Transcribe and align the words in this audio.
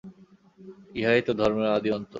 ইহাই 0.95 1.21
তো 1.27 1.31
ধর্মের 1.39 1.67
আদি 1.75 1.89
অন্ত। 1.91 2.09